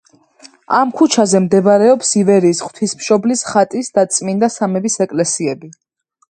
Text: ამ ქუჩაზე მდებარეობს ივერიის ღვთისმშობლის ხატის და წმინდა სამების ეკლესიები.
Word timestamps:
ამ 0.77 0.93
ქუჩაზე 1.01 1.41
მდებარეობს 1.43 2.13
ივერიის 2.21 2.61
ღვთისმშობლის 2.69 3.45
ხატის 3.51 3.93
და 3.99 4.07
წმინდა 4.17 4.51
სამების 4.55 4.99
ეკლესიები. 5.07 5.73